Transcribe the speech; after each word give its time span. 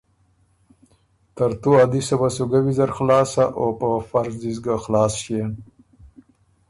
ترتُو 1.35 1.71
ا 1.81 1.83
دِسه 1.91 2.15
وه 2.19 2.29
سو 2.35 2.43
ګۀ 2.49 2.59
ویزر 2.65 2.89
خلاص 2.97 3.27
سۀ 3.33 3.43
او 3.59 3.65
پۀ 3.79 3.89
فرض 4.09 4.33
دی 4.41 4.51
سُو 4.55 4.61
ګۀ 4.65 4.75
خلاص 4.83 5.11
ݭيېن۔ 5.23 5.51